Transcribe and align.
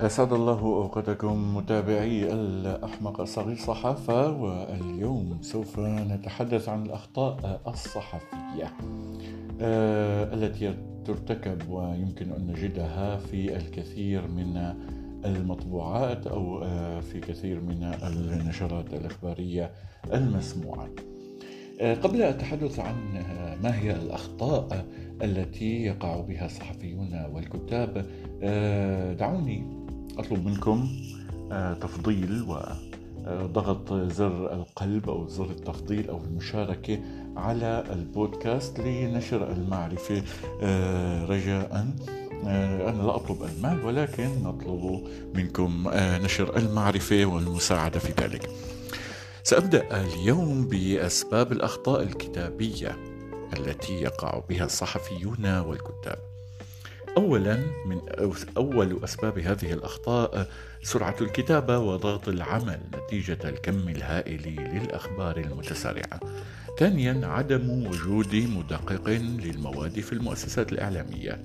أسعد 0.00 0.32
الله 0.32 0.60
أوقاتكم 0.60 1.56
متابعي 1.56 2.32
الأحمق 2.32 3.22
صغير 3.24 3.56
صحافة 3.56 4.30
واليوم 4.30 5.38
سوف 5.42 5.78
نتحدث 5.80 6.68
عن 6.68 6.86
الأخطاء 6.86 7.60
الصحفية 7.68 8.72
آه، 9.60 10.34
التي 10.34 10.74
ترتكب 11.04 11.70
ويمكن 11.70 12.32
أن 12.32 12.46
نجدها 12.46 13.16
في 13.16 13.56
الكثير 13.56 14.28
من 14.28 14.74
المطبوعات 15.24 16.26
أو 16.26 16.62
آه، 16.62 17.00
في 17.00 17.20
كثير 17.20 17.60
من 17.60 17.94
النشرات 18.02 18.94
الإخبارية 18.94 19.70
المسموعة. 20.12 20.88
آه، 21.80 21.94
قبل 21.94 22.22
التحدث 22.22 22.78
عن 22.78 22.94
ما 23.62 23.78
هي 23.78 23.96
الأخطاء 23.96 24.86
التي 25.22 25.84
يقع 25.84 26.20
بها 26.20 26.46
الصحفيون 26.46 27.26
والكتاب 27.34 28.06
دعوني 29.18 29.79
أطلب 30.20 30.46
منكم 30.46 30.88
آه، 31.52 31.74
تفضيل 31.74 32.44
وضغط 32.48 33.92
زر 33.92 34.52
القلب 34.52 35.10
أو 35.10 35.28
زر 35.28 35.50
التفضيل 35.50 36.08
أو 36.08 36.24
المشاركة 36.24 37.00
على 37.36 37.84
البودكاست 37.92 38.80
لنشر 38.80 39.52
المعرفة 39.52 40.22
آه، 40.62 41.24
رجاء. 41.24 41.86
آه، 42.46 42.90
أنا 42.90 43.02
لا 43.02 43.16
أطلب 43.16 43.42
المال 43.42 43.84
ولكن 43.84 44.42
نطلب 44.42 45.08
منكم 45.34 45.88
نشر 45.94 46.56
المعرفة 46.56 47.24
والمساعدة 47.24 47.98
في 47.98 48.12
ذلك. 48.22 48.50
سأبدأ 49.42 50.00
اليوم 50.00 50.68
بأسباب 50.68 51.52
الأخطاء 51.52 52.02
الكتابية 52.02 52.96
التي 53.58 53.92
يقع 53.92 54.42
بها 54.48 54.64
الصحفيون 54.64 55.58
والكتاب. 55.58 56.29
اولا 57.16 57.56
من 57.86 58.00
أول 58.56 59.04
أسباب 59.04 59.38
هذه 59.38 59.72
الأخطاء 59.72 60.48
سرعة 60.82 61.16
الكتابة 61.20 61.78
وضغط 61.78 62.28
العمل 62.28 62.80
نتيجة 62.94 63.38
الكم 63.44 63.88
الهائل 63.88 64.42
للأخبار 64.74 65.36
المتسارعة. 65.36 66.20
ثانيا 66.78 67.26
عدم 67.26 67.86
وجود 67.86 68.34
مدقق 68.34 69.08
للمواد 69.10 70.00
في 70.00 70.12
المؤسسات 70.12 70.72
الإعلامية 70.72 71.40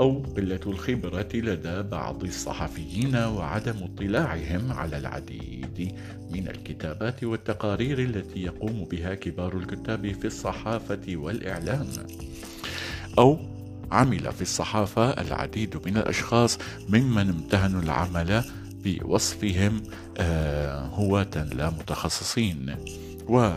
أو 0.00 0.22
قلة 0.36 0.60
الخبرة 0.66 1.28
لدى 1.34 1.82
بعض 1.82 2.24
الصحفيين 2.24 3.16
وعدم 3.16 3.76
اطلاعهم 3.82 4.72
على 4.72 4.98
العديد 4.98 5.94
من 6.30 6.48
الكتابات 6.48 7.24
والتقارير 7.24 7.98
التي 7.98 8.42
يقوم 8.42 8.84
بها 8.84 9.14
كبار 9.14 9.56
الكتاب 9.56 10.12
في 10.12 10.26
الصحافة 10.26 11.02
والإعلام 11.08 11.86
أو 13.18 13.59
عمل 13.90 14.32
في 14.32 14.42
الصحافة 14.42 15.10
العديد 15.10 15.76
من 15.86 15.96
الأشخاص 15.96 16.58
ممن 16.88 17.28
امتهنوا 17.28 17.82
العمل 17.82 18.44
بوصفهم 18.84 19.82
آه، 20.18 20.86
هواة 20.86 21.48
لا 21.54 21.70
متخصصين. 21.70 22.76
و 23.28 23.52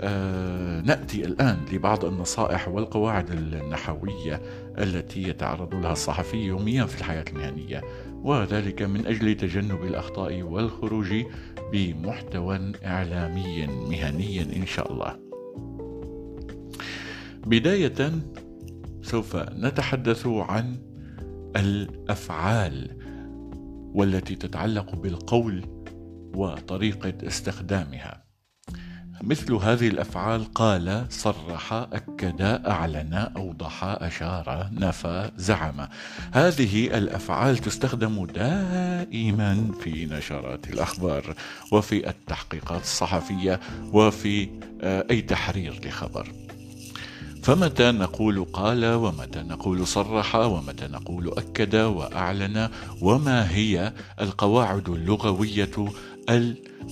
آه، 0.00 0.80
نأتي 0.80 1.24
الآن 1.24 1.58
لبعض 1.72 2.04
النصائح 2.04 2.68
والقواعد 2.68 3.30
النحوية 3.30 4.42
التي 4.78 5.22
يتعرض 5.22 5.74
لها 5.74 5.92
الصحفي 5.92 6.36
يوميا 6.36 6.84
في 6.84 6.98
الحياة 6.98 7.24
المهنية 7.28 7.82
وذلك 8.22 8.82
من 8.82 9.06
أجل 9.06 9.34
تجنب 9.34 9.84
الأخطاء 9.84 10.42
والخروج 10.42 11.14
بمحتوى 11.72 12.72
إعلامي 12.84 13.66
مهني 13.66 14.42
إن 14.42 14.66
شاء 14.66 14.92
الله. 14.92 15.16
بداية 17.46 18.12
سوف 19.04 19.36
نتحدث 19.36 20.26
عن 20.26 20.78
الأفعال 21.56 22.90
والتي 23.94 24.34
تتعلق 24.34 24.94
بالقول 24.94 25.64
وطريقة 26.34 27.26
استخدامها. 27.26 28.24
مثل 29.22 29.52
هذه 29.52 29.88
الأفعال 29.88 30.44
قال 30.44 31.06
صرح 31.10 31.72
أكد 31.72 32.42
أعلن 32.66 33.14
أوضح 33.14 33.84
أشار 33.84 34.70
نفى 34.72 35.30
زعم. 35.36 35.88
هذه 36.32 36.98
الأفعال 36.98 37.58
تستخدم 37.58 38.26
دائما 38.26 39.72
في 39.80 40.06
نشرات 40.06 40.70
الأخبار 40.70 41.34
وفي 41.72 42.08
التحقيقات 42.08 42.82
الصحفية 42.82 43.60
وفي 43.92 44.48
آه، 44.82 45.06
أي 45.10 45.22
تحرير 45.22 45.80
لخبر. 45.84 46.28
فمتى 47.44 47.92
نقول 47.92 48.44
قال 48.44 48.84
ومتى 48.84 49.38
نقول 49.38 49.86
صرح 49.86 50.36
ومتى 50.36 50.84
نقول 50.86 51.28
أكد 51.38 51.76
وأعلن 51.76 52.68
وما 53.00 53.50
هي 53.50 53.92
القواعد 54.20 54.88
اللغوية 54.88 55.70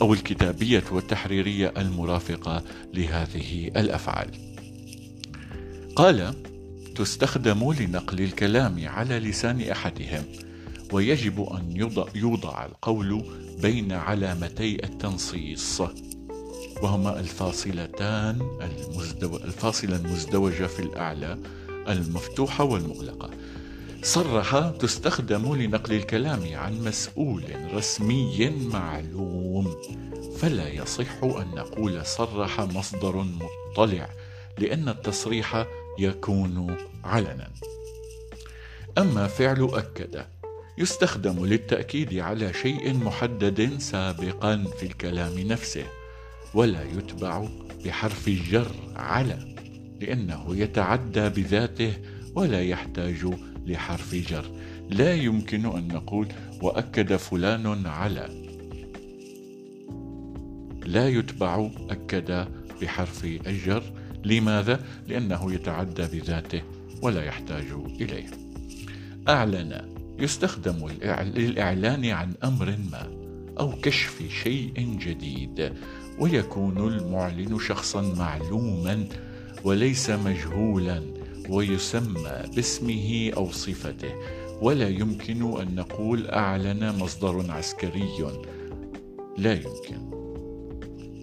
أو 0.03 0.13
الكتابية 0.13 0.85
والتحريرية 0.91 1.73
المرافقة 1.77 2.63
لهذه 2.95 3.67
الأفعال؟ 3.67 4.31
قال 5.97 6.35
تستخدم 6.95 7.73
لنقل 7.73 8.21
الكلام 8.21 8.89
على 8.89 9.19
لسان 9.19 9.61
أحدهم 9.61 10.25
ويجب 10.93 11.41
أن 11.41 11.77
يوضع, 11.77 12.07
يوضع 12.15 12.65
القول 12.65 13.25
بين 13.63 13.93
علامتي 13.93 14.85
التنصيص. 14.85 15.83
وهما 16.83 17.21
الفاصلتان 17.21 18.59
المزدو... 18.61 19.37
الفاصلة 19.37 19.97
المزدوجة 19.97 20.67
في 20.67 20.81
الأعلى 20.81 21.39
المفتوحة 21.89 22.65
والمغلقة. 22.65 23.31
صرح 24.03 24.71
تستخدم 24.79 25.55
لنقل 25.55 25.95
الكلام 25.95 26.43
عن 26.53 26.85
مسؤول 26.85 27.45
رسمي 27.75 28.51
معلوم. 28.73 29.77
فلا 30.39 30.69
يصح 30.69 31.25
أن 31.25 31.51
نقول 31.55 32.07
صرح 32.07 32.61
مصدر 32.61 33.27
مطلع 33.71 34.09
لأن 34.59 34.89
التصريح 34.89 35.67
يكون 35.99 36.77
علنا. 37.05 37.51
أما 38.99 39.27
فعل 39.27 39.71
أكد 39.73 40.25
يستخدم 40.79 41.47
للتأكيد 41.47 42.15
على 42.15 42.53
شيء 42.53 42.95
محدد 42.95 43.79
سابقا 43.79 44.65
في 44.79 44.87
الكلام 44.87 45.39
نفسه. 45.39 46.02
ولا 46.55 46.83
يتبع 46.85 47.49
بحرف 47.85 48.29
الجر 48.29 48.73
على 48.97 49.39
لأنه 50.01 50.57
يتعدى 50.57 51.29
بذاته 51.29 51.93
ولا 52.35 52.63
يحتاج 52.63 53.27
لحرف 53.67 54.15
جر. 54.15 54.45
لا 54.91 55.15
يمكن 55.15 55.67
أن 55.67 55.89
نقول 55.89 56.29
وأكد 56.63 57.17
فلان 57.17 57.87
على. 57.87 58.29
لا 60.87 61.09
يتبع 61.09 61.71
أكد 61.91 62.49
بحرف 62.83 63.25
الجر. 63.25 63.83
لماذا؟ 64.25 64.85
لأنه 65.09 65.53
يتعدى 65.53 66.03
بذاته 66.03 66.63
ولا 67.03 67.25
يحتاج 67.25 67.67
إليه. 68.01 68.27
أعلن. 69.29 69.93
يستخدم 70.19 70.89
للإعلان 71.25 72.05
عن 72.07 72.35
أمر 72.45 72.77
ما 72.93 73.11
أو 73.61 73.73
كشف 73.83 74.23
شيء 74.43 74.99
جديد. 75.01 75.73
ويكون 76.23 76.79
المعلن 76.79 77.59
شخصا 77.59 78.15
معلوما 78.19 79.07
وليس 79.65 80.11
مجهولا 80.11 81.03
ويسمى 81.49 82.43
باسمه 82.55 83.31
أو 83.37 83.51
صفته. 83.51 84.15
ولا 84.61 84.89
يمكن 84.89 85.61
أن 85.61 85.75
نقول 85.75 86.27
أعلن 86.27 86.99
مصدر 86.99 87.51
عسكري. 87.51 88.33
لا 89.39 89.53
يمكن. 89.53 90.11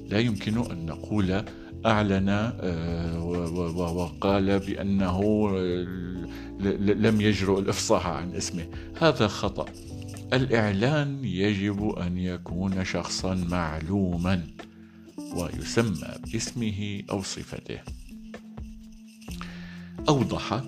لا 0.09 0.19
يمكن 0.19 0.57
أن 0.71 0.85
نقول 0.85 1.43
أعلن 1.85 2.29
آه، 2.29 3.23
وقال 3.75 4.59
بأنه 4.59 5.49
لم 6.79 7.21
يجرؤ 7.21 7.59
الإفصاح 7.59 8.07
عن 8.07 8.35
اسمه. 8.35 8.65
هذا 9.01 9.27
خطأ. 9.27 9.65
الإعلان 10.33 11.25
يجب 11.25 11.89
أن 11.89 12.17
يكون 12.17 12.85
شخصا 12.85 13.33
معلوما. 13.49 14.43
ويسمى 15.35 16.15
باسمه 16.31 17.03
أو 17.09 17.21
صفته. 17.23 17.79
أوضح 20.09 20.63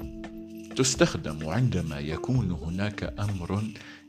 تستخدم 0.75 1.49
عندما 1.49 1.99
يكون 1.99 2.51
هناك 2.51 3.13
أمر 3.19 3.63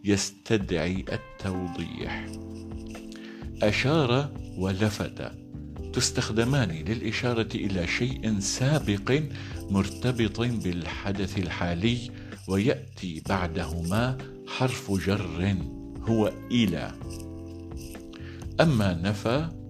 يستدعي 0.04 1.04
التوضيح. 1.12 2.26
أشار 3.62 4.31
ولفت 4.56 5.32
تستخدمان 5.93 6.70
للإشارة 6.70 7.49
إلى 7.54 7.87
شيء 7.87 8.38
سابق 8.38 9.22
مرتبط 9.70 10.40
بالحدث 10.40 11.38
الحالي 11.38 12.10
ويأتي 12.49 13.22
بعدهما 13.28 14.19
حرف 14.46 14.93
جر 14.93 15.56
هو 16.08 16.32
إلى. 16.50 16.93
أما 18.60 18.94
نفى 18.94 19.62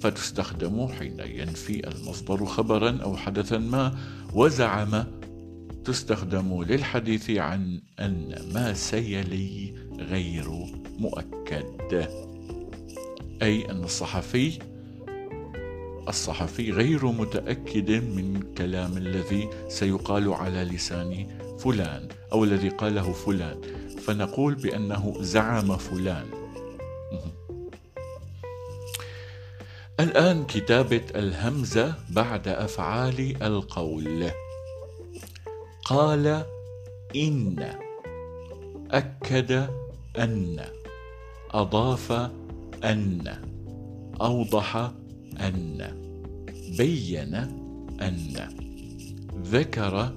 فتستخدم 0.00 0.88
حين 0.88 1.20
ينفي 1.20 1.88
المصدر 1.88 2.44
خبرا 2.44 2.98
أو 3.02 3.16
حدثا 3.16 3.58
ما 3.58 3.98
وزعم 4.34 5.04
تستخدم 5.84 6.62
للحديث 6.62 7.30
عن 7.30 7.80
أن 8.00 8.34
ما 8.54 8.74
سيلي 8.74 9.74
غير 9.98 10.48
مؤكد. 10.98 12.08
أي 13.42 13.70
أن 13.70 13.84
الصحفي 13.84 14.58
الصحفي 16.08 16.72
غير 16.72 17.06
متأكد 17.06 17.90
من 17.90 18.36
الكلام 18.36 18.96
الذي 18.96 19.48
سيقال 19.68 20.32
على 20.32 20.64
لسان 20.64 21.26
فلان 21.58 22.08
أو 22.32 22.44
الذي 22.44 22.68
قاله 22.68 23.12
فلان. 23.12 23.60
فنقول 23.98 24.54
بأنه 24.54 25.14
زعم 25.20 25.76
فلان. 25.76 26.39
الآن 30.00 30.44
كتابة 30.44 31.02
الهمزة 31.14 31.94
بعد 32.10 32.48
أفعال 32.48 33.42
القول. 33.42 34.30
قال 35.84 36.44
إن. 37.16 37.74
أكد 38.90 39.68
أن. 40.18 40.60
أضاف 41.50 42.12
أن. 42.84 43.34
أوضح 44.20 44.90
أن. 45.40 45.78
بين 46.78 47.34
أن. 48.00 48.48
ذكر 49.44 50.12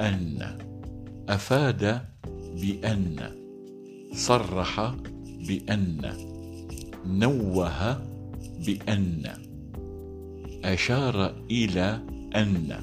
أن. 0.00 0.58
أفاد 1.28 2.00
بأن. 2.60 3.30
صرح 4.14 4.94
بأن. 5.48 6.14
نوه 7.06 8.09
بأن. 8.66 9.32
أشار 10.64 11.44
إلى 11.50 12.00
أن. 12.36 12.80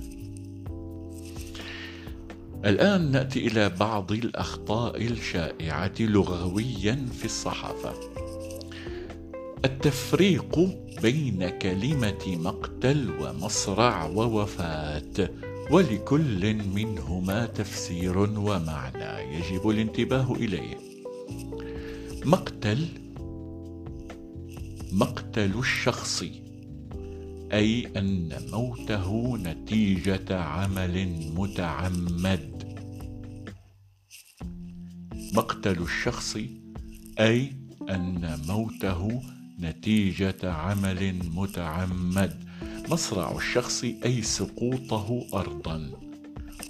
الآن 2.65 3.11
نأتي 3.11 3.47
إلى 3.47 3.69
بعض 3.69 4.11
الأخطاء 4.11 5.01
الشائعة 5.01 5.93
لغويا 5.99 7.05
في 7.13 7.25
الصحافة. 7.25 7.93
التفريق 9.65 10.59
بين 11.01 11.49
كلمة 11.49 12.25
مقتل 12.27 13.09
ومصرع 13.21 14.05
ووفاة 14.05 15.29
ولكل 15.71 16.53
منهما 16.55 17.45
تفسير 17.45 18.17
ومعنى 18.17 19.37
يجب 19.37 19.69
الانتباه 19.69 20.33
إليه. 20.33 20.77
مقتل 22.25 22.87
مقتل 24.91 25.59
الشخص 25.59 26.23
أي 27.53 27.87
أن 27.97 28.49
موته 28.51 29.37
نتيجة 29.37 30.39
عمل 30.39 31.07
متعمد. 31.35 32.63
مقتل 35.33 35.81
الشخص 35.81 36.37
أي 37.19 37.51
أن 37.89 38.39
موته 38.47 39.21
نتيجة 39.59 40.51
عمل 40.51 41.19
متعمد. 41.35 42.43
مصرع 42.89 43.37
الشخص 43.37 43.83
أي 43.83 44.21
سقوطه 44.21 45.27
أرضا. 45.33 45.91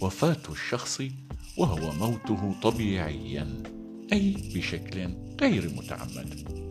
وفاة 0.02 0.44
الشخص 0.50 1.02
وهو 1.58 1.94
موته 1.94 2.56
طبيعيا 2.62 3.64
أي 4.14 4.36
بشكل 4.56 5.10
غير 5.42 5.72
متعمد. 5.78 6.67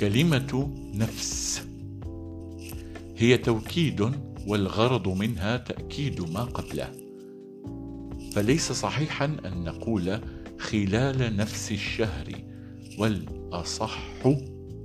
كلمة 0.00 0.70
نفس. 0.94 1.62
هي 3.16 3.38
توكيد 3.38 4.12
والغرض 4.46 5.08
منها 5.08 5.56
تأكيد 5.56 6.20
ما 6.20 6.40
قبله. 6.44 6.92
فليس 8.32 8.72
صحيحا 8.72 9.24
أن 9.24 9.64
نقول 9.64 10.20
خلال 10.58 11.36
نفس 11.36 11.72
الشهر 11.72 12.26
والأصح 12.98 13.98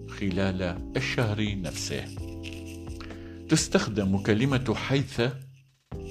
خلال 0.09 0.77
الشهر 0.97 1.55
نفسه. 1.61 2.05
تستخدم 3.49 4.17
كلمة 4.17 4.73
حيث 4.75 5.21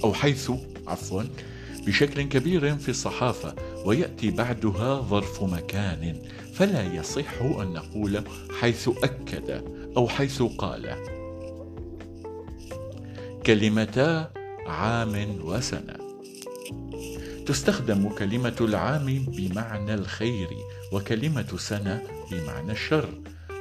أو 0.03 0.13
حيث 0.13 0.51
عفوا 0.87 1.23
بشكل 1.87 2.21
كبير 2.21 2.77
في 2.77 2.89
الصحافة 2.89 3.55
ويأتي 3.85 4.31
بعدها 4.31 5.01
ظرف 5.01 5.43
مكان. 5.43 6.17
فلا 6.53 6.93
يصح 6.93 7.41
أن 7.41 7.73
نقول 7.73 8.23
حيث 8.59 8.89
أكد 9.03 9.63
أو 9.97 10.07
حيث 10.07 10.41
قال. 10.41 10.95
كلمتا 13.45 14.31
عام 14.67 15.39
وسنة. 15.43 15.93
تستخدم 17.45 18.09
كلمة 18.09 18.55
العام 18.61 19.25
بمعنى 19.27 19.93
الخير 19.93 20.49
وكلمة 20.91 21.57
سنة 21.57 22.03
بمعنى 22.31 22.71
الشر 22.71 23.09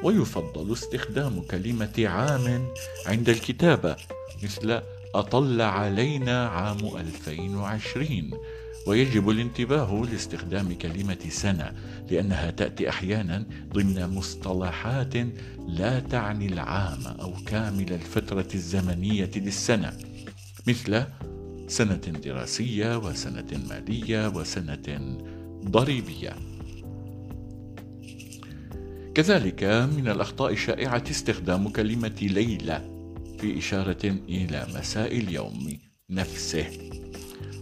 ويفضل 0.03 0.73
استخدام 0.73 1.41
كلمة 1.41 1.93
عام 1.99 2.69
عند 3.07 3.29
الكتابة 3.29 3.97
مثل 4.43 4.81
أطل 5.15 5.61
علينا 5.61 6.49
عام 6.49 6.97
2020 6.97 8.31
ويجب 8.87 9.31
الانتباه 9.31 10.07
لاستخدام 10.13 10.73
كلمة 10.73 11.19
سنة 11.29 11.73
لأنها 12.11 12.51
تأتي 12.51 12.89
أحيانا 12.89 13.47
ضمن 13.73 14.15
مصطلحات 14.15 15.15
لا 15.69 16.01
تعني 16.01 16.47
العام 16.47 17.07
أو 17.07 17.33
كامل 17.47 17.93
الفترة 17.93 18.49
الزمنية 18.55 19.31
للسنة 19.37 19.93
مثل 20.69 21.05
سنة 21.69 21.97
دراسية 21.97 22.99
وسنة 22.99 23.61
مالية 23.69 24.29
وسنة 24.29 25.19
ضريبية. 25.65 26.37
كذلك 29.15 29.65
من 29.65 30.09
الأخطاء 30.09 30.53
الشائعة 30.53 31.05
استخدام 31.11 31.69
كلمة 31.69 32.19
ليلة 32.23 32.79
في 33.39 33.59
إشارة 33.59 34.07
إلى 34.29 34.67
مساء 34.75 35.19
اليوم 35.19 35.79
نفسه. 36.11 36.67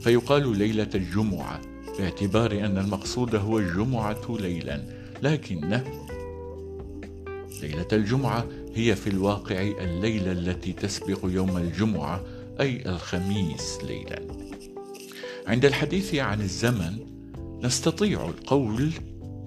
فيقال 0.01 0.59
ليلة 0.59 0.91
الجمعة 0.95 1.61
باعتبار 1.99 2.53
أن 2.53 2.79
المقصود 2.79 3.35
هو 3.35 3.59
الجمعة 3.59 4.37
ليلا. 4.41 4.83
لكن 5.23 5.81
ليلة 7.63 7.89
الجمعة 7.93 8.47
هي 8.75 8.97
في 8.97 9.11
الواقع 9.11 9.61
الليلة 9.61 10.33
التي 10.33 10.73
تسبق 10.73 11.19
يوم 11.25 11.57
الجمعة 11.57 12.25
أي 12.61 12.83
الخميس 12.87 13.79
ليلا. 13.85 14.23
عند 15.47 15.65
الحديث 15.65 16.15
عن 16.15 16.41
الزمن 16.41 16.99
نستطيع 17.63 18.29
القول 18.29 18.91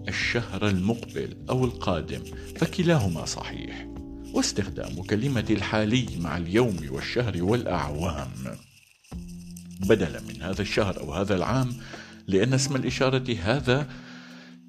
الشهر 0.08 0.68
المقبل 0.68 1.38
أو 1.50 1.66
القادم 1.66 2.22
فكلاهما 2.56 3.26
صحيح. 3.26 3.88
واستخدام 4.34 5.04
كلمة 5.04 5.46
الحالي 5.50 6.06
مع 6.22 6.38
اليوم 6.38 6.78
والشهر 6.92 7.44
والأعوام. 7.44 8.28
بدلا 9.84 10.22
من 10.22 10.42
هذا 10.42 10.62
الشهر 10.62 11.00
أو 11.00 11.14
هذا 11.14 11.36
العام 11.36 11.74
لأن 12.28 12.54
اسم 12.54 12.76
الإشارة 12.76 13.36
هذا 13.44 13.90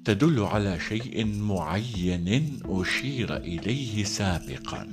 تدل 0.05 0.39
على 0.39 0.79
شيء 0.79 1.25
معين 1.25 2.59
أشير 2.65 3.37
إليه 3.37 4.03
سابقا. 4.03 4.87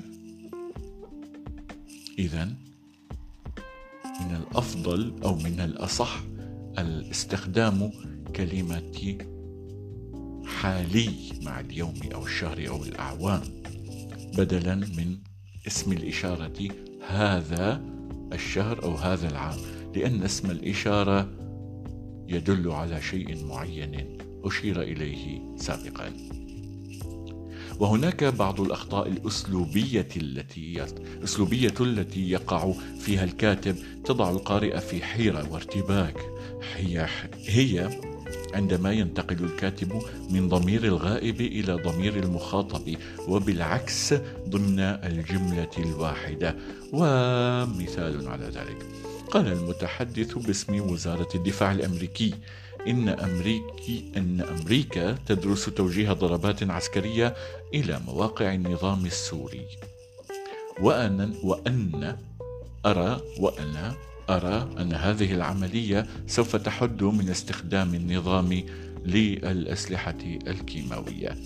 إذا 2.19 2.45
من 4.21 4.37
الأفضل 4.37 5.15
أو 5.25 5.35
من 5.35 5.61
الأصح 5.61 6.23
الاستخدام 6.79 7.91
كلمة 8.37 9.19
حالي 10.47 11.11
مع 11.43 11.61
اليوم 11.61 11.95
أو 12.15 12.27
الشهر 12.27 12.69
أو 12.69 12.85
الأعوام 12.85 13.43
بدلا 14.39 14.75
من 14.75 15.19
اسم 15.67 15.93
الإشارة 15.93 16.69
هذا 17.09 17.83
الشهر 18.33 18.83
أو 18.83 18.95
هذا 18.95 19.29
العام. 19.29 19.82
لأن 19.95 20.23
اسم 20.23 20.51
الإشارة 20.51 21.29
يدل 22.29 22.71
على 22.71 23.03
شيء 23.03 23.45
معين 23.45 24.19
أشير 24.45 24.83
إليه 24.83 25.41
سابقا. 25.57 26.13
وهناك 27.81 28.25
بعض 28.25 28.61
الأخطاء 28.61 29.09
الأسلوبية 29.09 30.09
التي 30.17 30.85
الأسلوبية 31.19 31.75
التي 31.81 32.31
يقع 32.31 32.73
فيها 33.01 33.25
الكاتب 33.25 33.77
تضع 34.05 34.31
القارئ 34.31 34.81
في 34.81 35.05
حيرة 35.05 35.53
وارتباك. 35.53 36.17
هي 36.77 37.07
هي 37.47 38.01
عندما 38.55 38.93
ينتقل 38.93 39.45
الكاتب 39.45 40.03
من 40.31 40.49
ضمير 40.49 40.85
الغائب 40.85 41.41
إلى 41.41 41.73
ضمير 41.73 42.17
المخاطب 42.17 42.97
وبالعكس 43.29 44.15
ضمن 44.49 44.81
الجملة 44.81 45.71
الواحدة. 45.79 46.57
ومثال 46.93 48.29
على 48.29 48.45
ذلك. 48.45 48.87
قال 49.33 49.49
المتحدث 49.49 50.39
باسم 50.39 50.91
وزارة 50.91 51.29
الدفاع 51.35 51.73
الأمريكي 51.73 52.35
إن 52.89 53.09
أمريكي 53.09 54.13
أن 54.17 54.41
أمريكا 54.41 55.13
تدرس 55.27 55.65
توجيه 55.65 56.13
ضربات 56.13 56.63
عسكرية 56.63 57.35
إلى 57.75 58.01
مواقع 58.07 58.55
النظام 58.55 59.07
السوري 59.07 59.67
وأن 60.81 61.35
وأن 61.43 62.17
أرى 62.87 63.21
وأنا 63.39 63.95
أرى 64.31 64.69
أن 64.79 64.93
هذه 64.93 65.35
العملية 65.35 66.07
سوف 66.27 66.57
تحد 66.57 67.03
من 67.03 67.29
استخدام 67.29 67.95
النظام 67.95 68.63
للأسلحة 69.05 70.19
الكيماوية. 70.47 71.37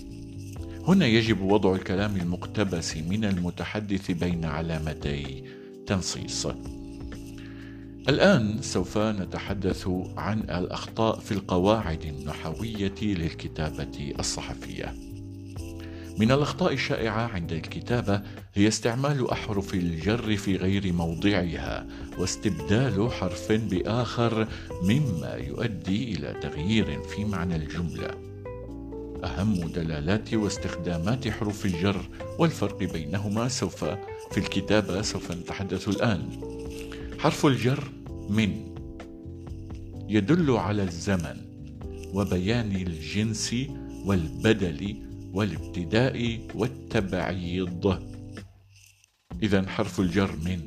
هنا 0.87 1.05
يجب 1.05 1.41
وضع 1.41 1.75
الكلام 1.75 2.15
المقتبس 2.15 2.97
من 2.97 3.25
المتحدث 3.25 4.11
بين 4.11 4.45
علامتي 4.45 5.43
تنصيص. 5.87 6.47
الآن 8.09 8.61
سوف 8.61 8.97
نتحدث 8.97 9.87
عن 10.17 10.39
الأخطاء 10.39 11.19
في 11.19 11.31
القواعد 11.31 12.03
النحوية 12.03 12.95
للكتابة 13.01 14.13
الصحفية. 14.19 14.95
من 16.17 16.31
الأخطاء 16.31 16.73
الشائعة 16.73 17.27
عند 17.27 17.51
الكتابة 17.51 18.21
هي 18.53 18.67
استعمال 18.67 19.31
أحرف 19.31 19.73
الجر 19.73 20.37
في 20.37 20.55
غير 20.55 20.93
موضعها 20.93 21.87
واستبدال 22.17 23.11
حرف 23.11 23.51
بآخر 23.51 24.47
مما 24.83 25.33
يؤدي 25.33 26.13
إلى 26.13 26.39
تغيير 26.41 27.01
في 27.01 27.25
معنى 27.25 27.55
الجملة. 27.55 28.11
أهم 29.23 29.53
دلالات 29.53 30.33
واستخدامات 30.33 31.27
حروف 31.27 31.65
الجر 31.65 32.09
والفرق 32.39 32.77
بينهما 32.77 33.47
سوف 33.47 33.83
في 34.31 34.37
الكتابة 34.37 35.01
سوف 35.01 35.31
نتحدث 35.31 35.87
الآن. 35.87 36.29
حرف 37.19 37.45
الجر 37.45 37.96
من 38.29 38.75
يدل 40.09 40.51
على 40.51 40.83
الزمن 40.83 41.37
وبيان 42.13 42.71
الجنس 42.75 43.55
والبدل 44.05 45.03
والابتداء 45.33 46.39
والتبعيض. 46.55 48.03
إذا 49.43 49.67
حرف 49.69 49.99
الجر 49.99 50.35
من 50.35 50.59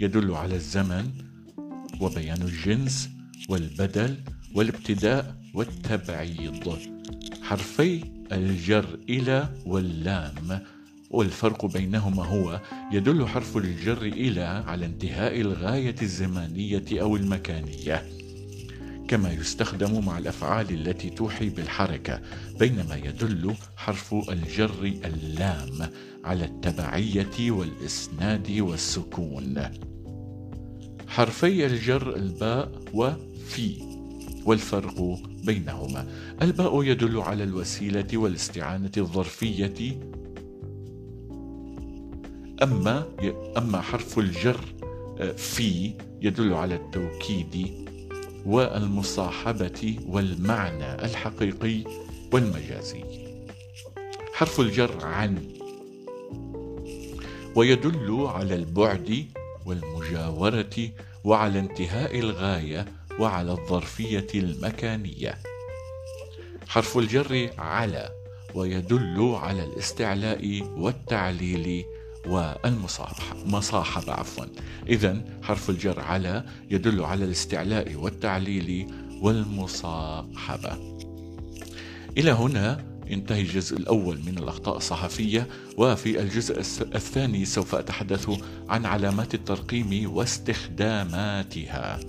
يدل 0.00 0.30
على 0.30 0.54
الزمن 0.54 1.10
وبيان 2.00 2.42
الجنس 2.42 3.08
والبدل 3.48 4.24
والابتداء 4.54 5.40
والتبعيض. 5.54 6.78
حرفي 7.42 8.04
الجر 8.32 8.98
إلى 9.08 9.48
واللام 9.66 10.60
والفرق 11.14 11.66
بينهما 11.66 12.24
هو 12.24 12.60
يدل 12.92 13.26
حرف 13.26 13.56
الجر 13.56 14.02
إلى 14.02 14.64
على 14.66 14.86
انتهاء 14.86 15.40
الغاية 15.40 15.94
الزمانية 16.02 16.84
أو 16.92 17.16
المكانية. 17.16 18.02
كما 19.08 19.32
يستخدم 19.32 20.04
مع 20.04 20.18
الأفعال 20.18 20.70
التي 20.70 21.10
توحي 21.10 21.48
بالحركة 21.48 22.20
بينما 22.58 22.96
يدل 22.96 23.54
حرف 23.76 24.14
الجر 24.30 24.92
اللام 25.04 25.90
على 26.24 26.44
التبعية 26.44 27.50
والإسناد 27.50 28.50
والسكون. 28.60 29.62
حرفي 31.08 31.66
الجر 31.66 32.16
الباء 32.16 32.72
وفي 32.94 33.76
والفرق 34.44 35.18
بينهما. 35.44 36.06
الباء 36.42 36.82
يدل 36.82 37.18
على 37.18 37.44
الوسيلة 37.44 38.06
والاستعانة 38.14 38.92
الظرفية 38.96 39.98
أما 42.62 43.04
أما 43.56 43.80
حرف 43.80 44.18
الجر 44.18 44.60
آه، 45.20 45.32
في 45.32 45.94
يدل 46.22 46.54
على 46.54 46.74
التوكيد 46.74 47.84
والمصاحبة 48.46 49.98
والمعنى 50.06 50.94
الحقيقي 51.04 51.84
والمجازي. 52.32 53.04
حرف 54.32 54.60
الجر 54.60 55.04
عن 55.04 55.48
ويدل 57.56 58.26
على 58.26 58.54
البعد 58.54 59.26
والمجاورة 59.66 60.90
وعلى 61.24 61.58
انتهاء 61.58 62.18
الغاية 62.18 62.86
وعلى 63.18 63.52
الظرفية 63.52 64.26
المكانية. 64.34 65.38
حرف 66.68 66.98
الجر 66.98 67.50
على 67.58 68.10
ويدل 68.54 69.34
على 69.42 69.64
الاستعلاء 69.64 70.62
والتعليل 70.76 71.84
والمصاحبة. 72.26 74.12
عفوا. 74.12 74.44
إذا 74.88 75.24
حرف 75.42 75.70
الجر 75.70 76.00
على 76.00 76.44
يدل 76.70 77.04
على 77.04 77.24
الاستعلاء 77.24 77.94
والتعليل 77.94 78.86
والمصاحبة. 79.22 80.98
إلى 82.18 82.30
هنا 82.30 82.84
ينتهي 83.06 83.40
الجزء 83.40 83.76
الأول 83.76 84.20
من 84.26 84.38
الأخطاء 84.38 84.76
الصحفية 84.76 85.48
وفي 85.76 86.20
الجزء 86.20 86.58
الثاني 86.94 87.44
سوف 87.44 87.74
أتحدث 87.74 88.30
عن 88.68 88.86
علامات 88.86 89.34
الترقيم 89.34 90.12
واستخداماتها. 90.16 92.00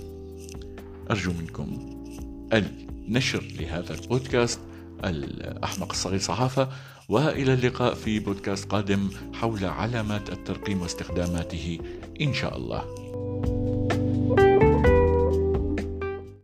أرجو 1.12 1.31
منكم 1.31 1.95
النشر 2.53 3.43
لهذا 3.60 3.93
البودكاست 3.93 4.60
الأحمق 5.03 5.91
الصغير 5.91 6.19
صحافة. 6.19 6.69
وإلى 7.10 7.54
اللقاء 7.54 7.94
في 7.94 8.20
بودكاست 8.20 8.72
قادم 8.72 9.10
حول 9.34 9.66
علامات 9.66 10.30
الترقيم 10.30 10.82
واستخداماته 10.82 11.80
إن 12.22 12.34
شاء 12.34 12.58
الله. 12.58 13.05